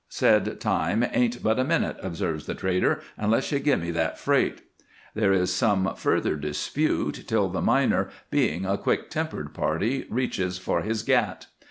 [0.09, 4.63] "'Said time ain't but a minute,' observes the trader, 'unless you gimme that freight.'
[5.13, 10.81] "There is some further dispute till the miner, being a quick tempered party, reaches for
[10.81, 11.45] his Gat.